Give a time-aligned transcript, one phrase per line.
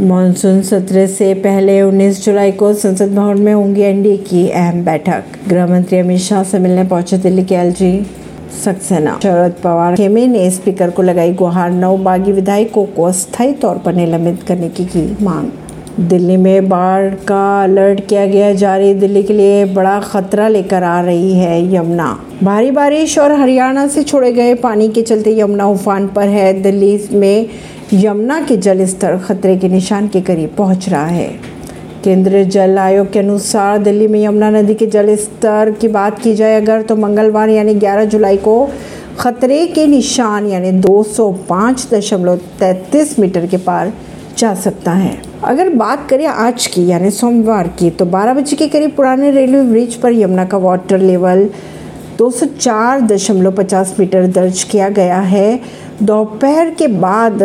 [0.00, 5.24] Monsoon सत्र से पहले 19 जुलाई को संसद भवन में होंगी एनडीए की अहम बैठक।
[5.48, 8.06] गृह मंत्री अमित शाह से मिलने पहुँचे दिल्ली के एलजी
[8.64, 13.78] सक्सेना। शरद पवार खेमे ने स्पीकर को लगाई गुहार नौ बागी विधायकों को अस्थायी तौर
[13.78, 15.50] पर निलंबित करने की की मांग।
[16.00, 21.00] दिल्ली में बाढ़ का अलर्ट किया गया जारी दिल्ली के लिए बड़ा खतरा लेकर आ
[21.00, 22.06] रही है यमुना।
[22.42, 27.08] भारी बारिश और हरियाणा से छोड़े गए पानी के चलते यमुना उफान पर है। दिल्ली
[27.12, 27.48] में
[27.92, 31.28] यमुना के जल स्तर खतरे के निशान के करीब पहुँच रहा है।
[32.04, 36.34] केंद्रीय जल आयोग के अनुसार दिल्ली में यमुना नदी के जल स्तर की बात की
[36.34, 38.68] जाए अगर तो मंगलवार यानी 11 जुलाई को
[39.18, 41.02] खतरे के निशान यानी दो
[43.18, 43.92] मीटर के पार
[44.38, 48.68] जा सकता है। अगर बात करें आज की, यानी सोमवार की तो 12 बजे के
[48.68, 51.48] करीब पुराने रेलवे ब्रिज पर यमुना का वाटर लेवल
[52.18, 55.60] 204.50 मीटर दर्ज किया गया है।
[56.02, 57.42] दोपहर के बाद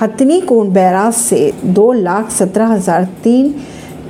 [0.00, 3.54] हथनी कोण बैराज से दो लाख सत्रह हज़ार तीन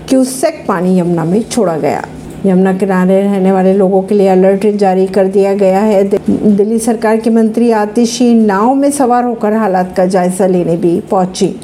[0.09, 2.05] क्यूसेक पानी यमुना में छोड़ा गया।
[2.47, 7.17] यमुना किनारे रहने वाले लोगों के लिए अलर्ट जारी कर दिया गया है। दिल्ली सरकार
[7.17, 11.55] के मंत्री आतिशी नाव में सवार होकर हालात का जायजा लेने भी पहुँची।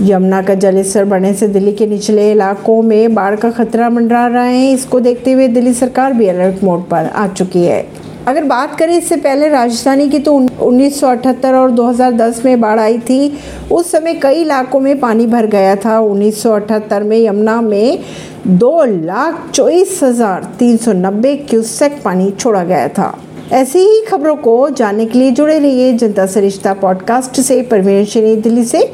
[0.00, 4.42] यमुना का जलस्तर बढ़ने से दिल्ली के निचले इलाकों में बाढ़ का खतरा मंडरा रहा
[4.42, 7.86] है। इसको देखते हुए दिल्ली सरकार भी अलर्ट मोड पर आ चुकी है।
[8.26, 13.38] अगर बात करें इससे पहले राजधानी की तो 1978 और 2010 में बाढ़ आई थी।
[13.72, 17.98] उस समय कई इलाकों में पानी भर गया था। 1978 में यमुना में
[18.46, 23.16] दो लाख चौबीस हज़ार तीन सौ नब्बे क्यूसेक पानी छोड़ा गया था।
[23.52, 28.64] ऐसी ही खबरों को जानने के लिए जुड़े रहिए जनता सरिश्ता पॉडकास्ट से। परवीन दिल्ली
[28.64, 28.84] से।